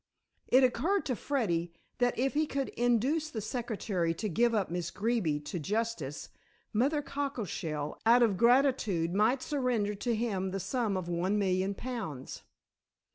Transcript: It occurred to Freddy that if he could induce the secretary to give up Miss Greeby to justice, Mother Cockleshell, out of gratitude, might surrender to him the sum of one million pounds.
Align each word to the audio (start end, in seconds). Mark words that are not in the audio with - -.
It 0.47 0.63
occurred 0.63 1.05
to 1.05 1.15
Freddy 1.15 1.73
that 1.99 2.17
if 2.17 2.33
he 2.33 2.47
could 2.47 2.69
induce 2.69 3.29
the 3.29 3.39
secretary 3.39 4.15
to 4.15 4.27
give 4.27 4.55
up 4.55 4.71
Miss 4.71 4.89
Greeby 4.89 5.41
to 5.41 5.59
justice, 5.59 6.29
Mother 6.73 7.03
Cockleshell, 7.03 7.99
out 8.03 8.23
of 8.23 8.35
gratitude, 8.35 9.13
might 9.13 9.43
surrender 9.43 9.93
to 9.93 10.15
him 10.15 10.49
the 10.49 10.59
sum 10.59 10.97
of 10.97 11.07
one 11.07 11.37
million 11.37 11.75
pounds. 11.75 12.41